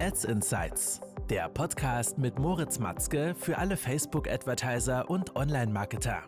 Ads 0.00 0.26
Insights, 0.26 1.00
der 1.28 1.48
Podcast 1.48 2.18
mit 2.18 2.38
Moritz 2.38 2.78
Matzke 2.78 3.34
für 3.36 3.58
alle 3.58 3.76
Facebook-Advertiser 3.76 5.10
und 5.10 5.34
Online-Marketer. 5.34 6.22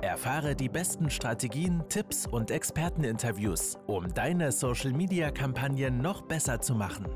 Erfahre 0.00 0.54
die 0.54 0.68
besten 0.68 1.10
Strategien, 1.10 1.82
Tipps 1.88 2.28
und 2.28 2.52
Experteninterviews, 2.52 3.78
um 3.88 4.14
deine 4.14 4.52
Social-Media-Kampagnen 4.52 6.00
noch 6.00 6.22
besser 6.22 6.60
zu 6.60 6.76
machen. 6.76 7.08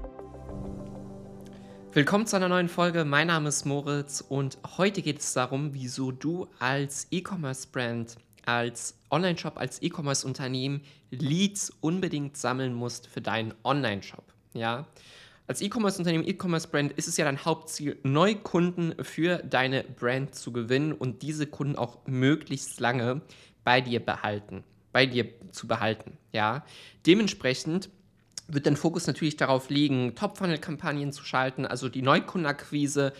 Willkommen 1.92 2.26
zu 2.26 2.34
einer 2.34 2.48
neuen 2.48 2.68
Folge. 2.68 3.04
Mein 3.04 3.28
Name 3.28 3.48
ist 3.48 3.64
Moritz 3.64 4.20
und 4.20 4.58
heute 4.78 5.02
geht 5.02 5.20
es 5.20 5.32
darum, 5.32 5.74
wieso 5.74 6.10
du 6.10 6.48
als 6.58 7.06
E-Commerce-Brand, 7.12 8.16
als 8.44 8.98
Online-Shop, 9.12 9.56
als 9.58 9.80
E-Commerce-Unternehmen 9.80 10.82
Leads 11.10 11.70
unbedingt 11.80 12.36
sammeln 12.36 12.74
musst 12.74 13.06
für 13.06 13.20
deinen 13.20 13.54
Online-Shop. 13.62 14.24
Ja, 14.54 14.86
als 15.50 15.62
E-Commerce-Unternehmen, 15.62 16.28
E-Commerce-Brand 16.28 16.92
ist 16.92 17.08
es 17.08 17.16
ja 17.16 17.24
dein 17.24 17.44
Hauptziel, 17.44 17.98
Neukunden 18.04 18.94
für 19.02 19.38
deine 19.38 19.82
Brand 19.82 20.32
zu 20.32 20.52
gewinnen 20.52 20.92
und 20.92 21.22
diese 21.22 21.44
Kunden 21.44 21.74
auch 21.74 22.06
möglichst 22.06 22.78
lange 22.78 23.20
bei 23.64 23.80
dir 23.80 23.98
behalten, 23.98 24.62
bei 24.92 25.06
dir 25.06 25.26
zu 25.50 25.66
behalten. 25.66 26.16
Ja, 26.30 26.64
dementsprechend 27.04 27.90
wird 28.46 28.66
dein 28.66 28.76
Fokus 28.76 29.08
natürlich 29.08 29.38
darauf 29.38 29.70
liegen, 29.70 30.14
Top-Funnel-Kampagnen 30.14 31.12
zu 31.12 31.24
schalten, 31.24 31.66
also 31.66 31.88
die 31.88 32.02
Neukundenakquise 32.02 33.12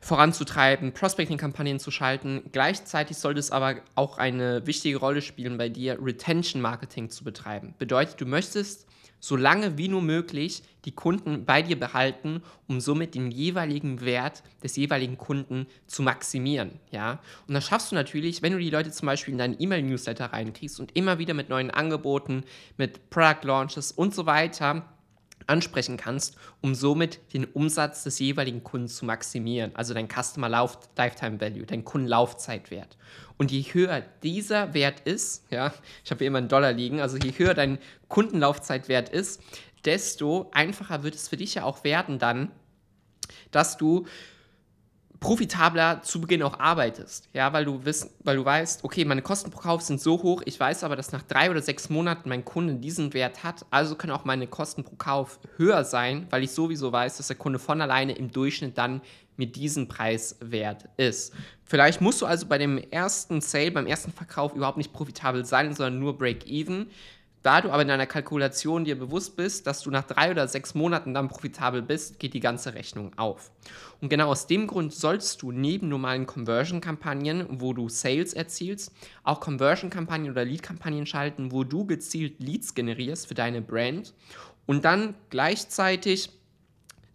voranzutreiben, 0.00 0.92
Prospecting-Kampagnen 0.92 1.78
zu 1.78 1.90
schalten. 1.90 2.42
Gleichzeitig 2.52 3.18
sollte 3.18 3.40
es 3.40 3.50
aber 3.50 3.76
auch 3.94 4.18
eine 4.18 4.66
wichtige 4.66 4.98
Rolle 4.98 5.22
spielen 5.22 5.58
bei 5.58 5.68
dir, 5.68 5.98
Retention-Marketing 6.02 7.10
zu 7.10 7.22
betreiben. 7.22 7.74
Bedeutet, 7.78 8.20
du 8.20 8.26
möchtest 8.26 8.86
so 9.20 9.36
lange 9.36 9.76
wie 9.76 9.88
nur 9.88 10.00
möglich 10.00 10.62
die 10.86 10.92
Kunden 10.92 11.44
bei 11.44 11.60
dir 11.60 11.78
behalten, 11.78 12.42
um 12.66 12.80
somit 12.80 13.14
den 13.14 13.30
jeweiligen 13.30 14.00
Wert 14.00 14.42
des 14.62 14.76
jeweiligen 14.76 15.18
Kunden 15.18 15.66
zu 15.86 16.02
maximieren. 16.02 16.80
Ja? 16.90 17.20
Und 17.46 17.52
das 17.54 17.66
schaffst 17.66 17.92
du 17.92 17.94
natürlich, 17.94 18.40
wenn 18.40 18.54
du 18.54 18.58
die 18.58 18.70
Leute 18.70 18.90
zum 18.90 19.06
Beispiel 19.06 19.32
in 19.32 19.38
deinen 19.38 19.60
E-Mail-Newsletter 19.60 20.32
reinkriegst 20.32 20.80
und 20.80 20.96
immer 20.96 21.18
wieder 21.18 21.34
mit 21.34 21.50
neuen 21.50 21.70
Angeboten, 21.70 22.44
mit 22.78 23.10
Product 23.10 23.44
Launches 23.44 23.92
und 23.92 24.14
so 24.14 24.24
weiter 24.24 24.86
ansprechen 25.50 25.96
kannst, 25.96 26.36
um 26.62 26.74
somit 26.74 27.20
den 27.34 27.44
Umsatz 27.44 28.04
des 28.04 28.18
jeweiligen 28.20 28.62
Kunden 28.62 28.88
zu 28.88 29.04
maximieren, 29.04 29.72
also 29.74 29.92
dein 29.92 30.08
Customer 30.08 30.48
Lifetime 30.48 31.40
Value, 31.40 31.66
dein 31.66 31.84
Kundenlaufzeitwert. 31.84 32.96
Und 33.36 33.50
je 33.50 33.62
höher 33.62 34.02
dieser 34.22 34.72
Wert 34.74 35.00
ist, 35.00 35.44
ja, 35.50 35.72
ich 36.04 36.10
habe 36.10 36.18
hier 36.18 36.28
immer 36.28 36.38
einen 36.38 36.48
Dollar 36.48 36.72
liegen, 36.72 37.00
also 37.00 37.18
je 37.18 37.32
höher 37.36 37.54
dein 37.54 37.78
Kundenlaufzeitwert 38.08 39.08
ist, 39.08 39.42
desto 39.84 40.50
einfacher 40.52 41.02
wird 41.02 41.14
es 41.14 41.28
für 41.28 41.36
dich 41.36 41.54
ja 41.54 41.64
auch 41.64 41.84
werden 41.84 42.18
dann, 42.18 42.50
dass 43.50 43.76
du 43.76 44.06
profitabler 45.20 46.02
zu 46.02 46.20
Beginn 46.20 46.42
auch 46.42 46.58
arbeitest. 46.58 47.28
Ja, 47.34 47.52
weil 47.52 47.66
du, 47.66 47.84
wiss, 47.84 48.10
weil 48.24 48.36
du 48.36 48.44
weißt, 48.44 48.84
okay, 48.84 49.04
meine 49.04 49.22
Kosten 49.22 49.50
pro 49.50 49.60
Kauf 49.60 49.82
sind 49.82 50.00
so 50.00 50.22
hoch, 50.22 50.42
ich 50.46 50.58
weiß 50.58 50.82
aber, 50.82 50.96
dass 50.96 51.12
nach 51.12 51.22
drei 51.22 51.50
oder 51.50 51.60
sechs 51.60 51.90
Monaten 51.90 52.30
mein 52.30 52.44
Kunde 52.44 52.74
diesen 52.74 53.12
Wert 53.12 53.44
hat, 53.44 53.66
also 53.70 53.94
können 53.94 54.12
auch 54.12 54.24
meine 54.24 54.46
Kosten 54.46 54.82
pro 54.82 54.96
Kauf 54.96 55.38
höher 55.56 55.84
sein, 55.84 56.26
weil 56.30 56.42
ich 56.42 56.52
sowieso 56.52 56.90
weiß, 56.90 57.18
dass 57.18 57.28
der 57.28 57.36
Kunde 57.36 57.58
von 57.58 57.82
alleine 57.82 58.12
im 58.12 58.32
Durchschnitt 58.32 58.78
dann 58.78 59.02
mit 59.36 59.56
diesem 59.56 59.88
Preis 59.88 60.36
wert 60.40 60.88
ist. 60.96 61.34
Vielleicht 61.64 62.00
musst 62.00 62.20
du 62.20 62.26
also 62.26 62.46
bei 62.46 62.58
dem 62.58 62.78
ersten 62.78 63.40
Sale, 63.40 63.70
beim 63.70 63.86
ersten 63.86 64.12
Verkauf 64.12 64.54
überhaupt 64.54 64.78
nicht 64.78 64.92
profitabel 64.92 65.44
sein, 65.44 65.74
sondern 65.74 65.98
nur 65.98 66.18
Break-Even. 66.18 66.90
Da 67.42 67.62
du 67.62 67.70
aber 67.70 67.82
in 67.82 67.88
deiner 67.88 68.06
Kalkulation 68.06 68.84
dir 68.84 68.98
bewusst 68.98 69.34
bist, 69.34 69.66
dass 69.66 69.80
du 69.80 69.90
nach 69.90 70.04
drei 70.04 70.30
oder 70.30 70.46
sechs 70.46 70.74
Monaten 70.74 71.14
dann 71.14 71.28
profitabel 71.28 71.80
bist, 71.80 72.18
geht 72.18 72.34
die 72.34 72.40
ganze 72.40 72.74
Rechnung 72.74 73.12
auf. 73.16 73.50
Und 74.02 74.10
genau 74.10 74.28
aus 74.28 74.46
dem 74.46 74.66
Grund 74.66 74.92
sollst 74.92 75.40
du 75.40 75.50
neben 75.50 75.88
normalen 75.88 76.26
Conversion-Kampagnen, 76.26 77.46
wo 77.48 77.72
du 77.72 77.88
Sales 77.88 78.34
erzielst, 78.34 78.92
auch 79.24 79.40
Conversion-Kampagnen 79.40 80.30
oder 80.30 80.44
Lead-Kampagnen 80.44 81.06
schalten, 81.06 81.50
wo 81.50 81.64
du 81.64 81.86
gezielt 81.86 82.40
Leads 82.40 82.74
generierst 82.74 83.26
für 83.26 83.34
deine 83.34 83.62
Brand 83.62 84.12
und 84.66 84.84
dann 84.84 85.14
gleichzeitig 85.30 86.28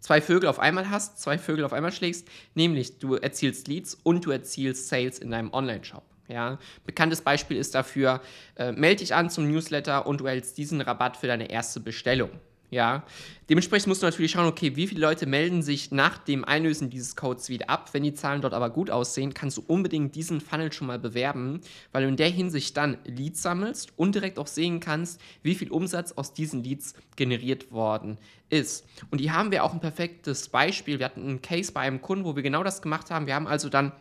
zwei 0.00 0.20
Vögel 0.20 0.48
auf 0.48 0.58
einmal 0.58 0.90
hast, 0.90 1.20
zwei 1.20 1.38
Vögel 1.38 1.64
auf 1.64 1.72
einmal 1.72 1.92
schlägst, 1.92 2.28
nämlich 2.54 2.98
du 2.98 3.14
erzielst 3.14 3.68
Leads 3.68 3.96
und 4.02 4.24
du 4.24 4.32
erzielst 4.32 4.88
Sales 4.88 5.20
in 5.20 5.30
deinem 5.30 5.52
Online-Shop. 5.52 6.02
Ja, 6.28 6.58
bekanntes 6.84 7.20
Beispiel 7.20 7.56
ist 7.56 7.74
dafür, 7.74 8.20
äh, 8.56 8.72
melde 8.72 8.96
dich 8.96 9.14
an 9.14 9.30
zum 9.30 9.50
Newsletter 9.50 10.06
und 10.06 10.20
du 10.20 10.26
erhältst 10.26 10.58
diesen 10.58 10.80
Rabatt 10.80 11.16
für 11.16 11.28
deine 11.28 11.50
erste 11.50 11.80
Bestellung. 11.80 12.30
Ja, 12.68 13.04
dementsprechend 13.48 13.86
musst 13.86 14.02
du 14.02 14.06
natürlich 14.06 14.32
schauen, 14.32 14.46
okay, 14.46 14.74
wie 14.74 14.88
viele 14.88 15.00
Leute 15.00 15.26
melden 15.26 15.62
sich 15.62 15.92
nach 15.92 16.18
dem 16.18 16.44
Einlösen 16.44 16.90
dieses 16.90 17.14
Codes 17.14 17.48
wieder 17.48 17.70
ab. 17.70 17.90
Wenn 17.92 18.02
die 18.02 18.14
Zahlen 18.14 18.42
dort 18.42 18.54
aber 18.54 18.70
gut 18.70 18.90
aussehen, 18.90 19.34
kannst 19.34 19.56
du 19.56 19.62
unbedingt 19.68 20.16
diesen 20.16 20.40
Funnel 20.40 20.72
schon 20.72 20.88
mal 20.88 20.98
bewerben, 20.98 21.60
weil 21.92 22.02
du 22.02 22.08
in 22.08 22.16
der 22.16 22.28
Hinsicht 22.28 22.76
dann 22.76 22.98
Leads 23.04 23.40
sammelst 23.40 23.92
und 23.96 24.16
direkt 24.16 24.40
auch 24.40 24.48
sehen 24.48 24.80
kannst, 24.80 25.20
wie 25.44 25.54
viel 25.54 25.70
Umsatz 25.70 26.12
aus 26.12 26.34
diesen 26.34 26.64
Leads 26.64 26.94
generiert 27.14 27.70
worden 27.70 28.18
ist. 28.48 28.84
Und 29.12 29.20
hier 29.20 29.32
haben 29.32 29.52
wir 29.52 29.62
auch 29.62 29.72
ein 29.72 29.80
perfektes 29.80 30.48
Beispiel. 30.48 30.98
Wir 30.98 31.06
hatten 31.06 31.22
einen 31.22 31.42
Case 31.42 31.70
bei 31.70 31.82
einem 31.82 32.02
Kunden, 32.02 32.24
wo 32.24 32.34
wir 32.34 32.42
genau 32.42 32.64
das 32.64 32.82
gemacht 32.82 33.12
haben. 33.12 33.28
Wir 33.28 33.36
haben 33.36 33.46
also 33.46 33.68
dann 33.68 33.92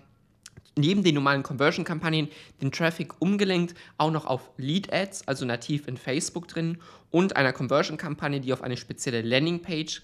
neben 0.78 1.04
den 1.04 1.16
normalen 1.16 1.44
Conversion-Kampagnen 1.44 2.30
den 2.62 2.72
Traffic 2.72 3.14
umgelenkt, 3.20 3.76
auch 3.98 4.12
noch 4.12 4.26
auf 4.26 4.50
Lead-Ads, 4.58 5.28
also 5.28 5.46
nativ 5.46 5.88
in 5.88 5.98
Facebook 5.98 6.48
drin 6.48 6.78
und 7.12 7.36
einer 7.36 7.54
Conversion-Kampagne, 7.54 8.42
die 8.42 8.54
auf 8.54 8.62
eine 8.62 8.78
spezielle 8.78 9.22
Landing-Page 9.22 10.02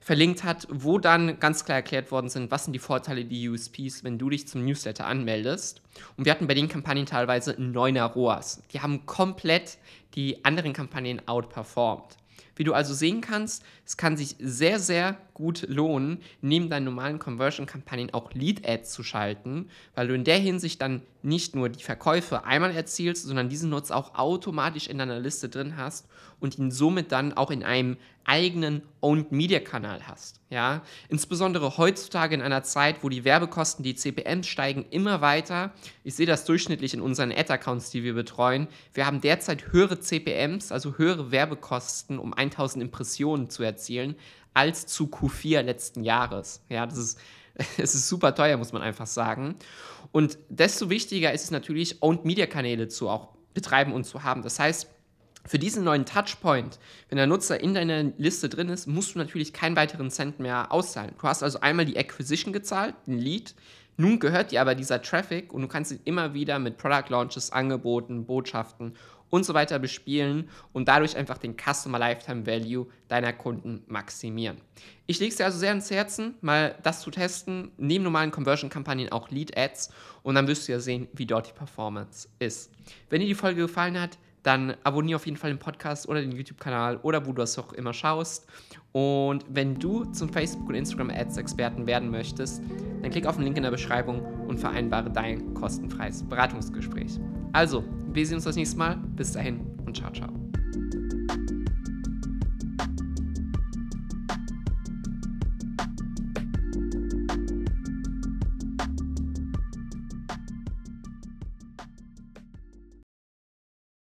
verlinkt 0.00 0.44
hat, 0.44 0.66
wo 0.70 0.98
dann 0.98 1.40
ganz 1.40 1.64
klar 1.64 1.78
erklärt 1.78 2.10
worden 2.10 2.28
sind, 2.28 2.50
was 2.50 2.64
sind 2.64 2.74
die 2.74 2.78
Vorteile, 2.78 3.24
die 3.24 3.48
USPs, 3.48 4.04
wenn 4.04 4.18
du 4.18 4.28
dich 4.28 4.46
zum 4.46 4.62
Newsletter 4.64 5.06
anmeldest. 5.06 5.80
Und 6.18 6.26
wir 6.26 6.32
hatten 6.32 6.46
bei 6.46 6.52
den 6.52 6.68
Kampagnen 6.68 7.06
teilweise 7.06 7.52
9er 7.52 8.12
ROAS. 8.12 8.62
Die 8.72 8.80
haben 8.80 9.06
komplett 9.06 9.78
die 10.14 10.44
anderen 10.44 10.74
Kampagnen 10.74 11.26
outperformed. 11.26 12.18
Wie 12.56 12.64
du 12.64 12.72
also 12.72 12.94
sehen 12.94 13.20
kannst, 13.20 13.64
es 13.84 13.96
kann 13.96 14.16
sich 14.16 14.36
sehr, 14.38 14.78
sehr 14.78 15.16
gut 15.34 15.66
lohnen, 15.68 16.18
neben 16.40 16.70
deinen 16.70 16.84
normalen 16.84 17.18
Conversion-Kampagnen 17.18 18.14
auch 18.14 18.32
Lead-Ads 18.32 18.92
zu 18.92 19.02
schalten, 19.02 19.68
weil 19.94 20.08
du 20.08 20.14
in 20.14 20.24
der 20.24 20.38
Hinsicht 20.38 20.80
dann 20.80 21.02
nicht 21.22 21.56
nur 21.56 21.68
die 21.68 21.82
Verkäufe 21.82 22.44
einmal 22.44 22.70
erzielst, 22.70 23.24
sondern 23.24 23.48
diesen 23.48 23.70
Nutz 23.70 23.90
auch 23.90 24.14
automatisch 24.14 24.86
in 24.88 24.98
deiner 24.98 25.18
Liste 25.18 25.48
drin 25.48 25.76
hast 25.76 26.06
und 26.38 26.58
ihn 26.58 26.70
somit 26.70 27.12
dann 27.12 27.32
auch 27.32 27.50
in 27.50 27.64
einem 27.64 27.96
eigenen 28.24 28.82
Owned 29.00 29.32
Media 29.32 29.60
Kanal 29.60 30.06
hast. 30.06 30.40
Ja? 30.50 30.82
Insbesondere 31.08 31.76
heutzutage 31.76 32.34
in 32.34 32.42
einer 32.42 32.62
Zeit, 32.62 33.02
wo 33.02 33.08
die 33.08 33.24
Werbekosten, 33.24 33.82
die 33.82 33.94
CPMs 33.94 34.46
steigen 34.46 34.84
immer 34.90 35.20
weiter. 35.20 35.72
Ich 36.04 36.14
sehe 36.14 36.26
das 36.26 36.44
durchschnittlich 36.44 36.94
in 36.94 37.00
unseren 37.00 37.32
Ad-Accounts, 37.32 37.90
die 37.90 38.02
wir 38.02 38.14
betreuen. 38.14 38.68
Wir 38.92 39.06
haben 39.06 39.20
derzeit 39.20 39.72
höhere 39.72 40.00
CPMs, 40.00 40.72
also 40.72 40.96
höhere 40.98 41.30
Werbekosten, 41.30 42.18
um 42.18 42.34
1000 42.50 42.82
Impressionen 42.82 43.50
zu 43.50 43.62
erzielen, 43.62 44.16
als 44.54 44.86
zu 44.86 45.06
Q4 45.06 45.62
letzten 45.62 46.04
Jahres. 46.04 46.62
Ja, 46.68 46.86
das 46.86 46.98
ist, 46.98 47.18
es 47.78 47.94
ist 47.94 48.08
super 48.08 48.34
teuer, 48.34 48.56
muss 48.56 48.72
man 48.72 48.82
einfach 48.82 49.06
sagen. 49.06 49.56
Und 50.12 50.38
desto 50.48 50.90
wichtiger 50.90 51.32
ist 51.32 51.44
es 51.44 51.50
natürlich, 51.50 52.02
Owned 52.02 52.24
Media 52.24 52.46
Kanäle 52.46 52.88
zu 52.88 53.08
auch 53.08 53.34
betreiben 53.52 53.92
und 53.92 54.04
zu 54.04 54.22
haben. 54.22 54.42
Das 54.42 54.58
heißt, 54.58 54.88
für 55.46 55.58
diesen 55.58 55.84
neuen 55.84 56.06
Touchpoint, 56.06 56.78
wenn 57.08 57.16
der 57.16 57.26
Nutzer 57.26 57.60
in 57.60 57.74
deiner 57.74 58.04
Liste 58.16 58.48
drin 58.48 58.70
ist, 58.70 58.86
musst 58.86 59.14
du 59.14 59.18
natürlich 59.18 59.52
keinen 59.52 59.76
weiteren 59.76 60.10
Cent 60.10 60.40
mehr 60.40 60.72
auszahlen. 60.72 61.12
Du 61.18 61.28
hast 61.28 61.42
also 61.42 61.60
einmal 61.60 61.84
die 61.84 61.98
Acquisition 61.98 62.52
gezahlt, 62.52 62.94
den 63.06 63.18
Lead. 63.18 63.54
Nun 63.96 64.18
gehört 64.18 64.50
dir 64.50 64.60
aber 64.60 64.74
dieser 64.74 65.02
Traffic 65.02 65.52
und 65.52 65.62
du 65.62 65.68
kannst 65.68 65.92
ihn 65.92 66.00
immer 66.04 66.34
wieder 66.34 66.58
mit 66.58 66.78
Product 66.78 67.08
Launches, 67.10 67.52
Angeboten, 67.52 68.26
Botschaften 68.26 68.94
und 69.30 69.44
so 69.44 69.54
weiter 69.54 69.78
bespielen 69.78 70.48
und 70.72 70.86
dadurch 70.86 71.16
einfach 71.16 71.38
den 71.38 71.56
Customer 71.56 71.98
Lifetime 71.98 72.46
Value 72.46 72.86
deiner 73.08 73.32
Kunden 73.32 73.82
maximieren. 73.86 74.58
Ich 75.06 75.18
lege 75.18 75.30
es 75.30 75.36
dir 75.36 75.44
also 75.44 75.58
sehr 75.58 75.70
ans 75.70 75.90
Herzen, 75.90 76.34
mal 76.40 76.76
das 76.82 77.00
zu 77.00 77.10
testen, 77.10 77.72
neben 77.76 78.04
normalen 78.04 78.30
Conversion-Kampagnen 78.30 79.10
auch 79.10 79.30
Lead-Ads 79.30 79.92
und 80.22 80.34
dann 80.34 80.46
wirst 80.46 80.68
du 80.68 80.72
ja 80.72 80.80
sehen, 80.80 81.08
wie 81.12 81.26
dort 81.26 81.48
die 81.48 81.52
Performance 81.52 82.28
ist. 82.38 82.70
Wenn 83.10 83.20
dir 83.20 83.26
die 83.26 83.34
Folge 83.34 83.62
gefallen 83.62 84.00
hat, 84.00 84.18
dann 84.44 84.74
abonniere 84.84 85.16
auf 85.16 85.26
jeden 85.26 85.36
Fall 85.36 85.50
den 85.50 85.58
Podcast 85.58 86.08
oder 86.08 86.20
den 86.20 86.30
YouTube-Kanal 86.30 86.98
oder 86.98 87.26
wo 87.26 87.32
du 87.32 87.40
das 87.42 87.58
auch 87.58 87.72
immer 87.72 87.92
schaust. 87.92 88.46
Und 88.92 89.44
wenn 89.48 89.74
du 89.74 90.04
zum 90.12 90.28
Facebook- 90.28 90.68
und 90.68 90.76
Instagram-Ads-Experten 90.76 91.86
werden 91.86 92.10
möchtest, 92.10 92.62
dann 93.02 93.10
klick 93.10 93.26
auf 93.26 93.36
den 93.36 93.44
Link 93.44 93.56
in 93.56 93.64
der 93.64 93.72
Beschreibung 93.72 94.20
und 94.46 94.60
vereinbare 94.60 95.10
dein 95.10 95.52
kostenfreies 95.54 96.22
Beratungsgespräch. 96.22 97.18
Also, 97.52 97.82
wir 98.12 98.26
sehen 98.26 98.36
uns 98.36 98.44
das 98.44 98.56
nächste 98.56 98.78
Mal. 98.78 98.96
Bis 99.16 99.32
dahin 99.32 99.60
und 99.84 99.96
ciao, 99.96 100.12
ciao. 100.12 100.43